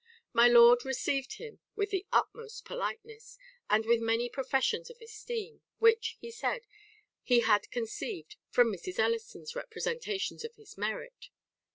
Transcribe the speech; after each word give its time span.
My 0.33 0.47
lord 0.47 0.83
received 0.83 1.33
him 1.33 1.59
with 1.75 1.91
the 1.91 2.07
utmost 2.11 2.65
politeness, 2.65 3.37
and 3.69 3.85
with 3.85 4.01
many 4.01 4.29
professions 4.29 4.89
of 4.89 4.97
esteem, 4.99 5.61
which, 5.77 6.17
he 6.19 6.31
said, 6.31 6.61
he 7.21 7.41
had 7.41 7.69
conceived 7.69 8.35
from 8.49 8.73
Mrs. 8.73 8.97
Ellison's 8.97 9.55
representations 9.55 10.43
of 10.43 10.55
his 10.55 10.75
merit. 10.75 11.29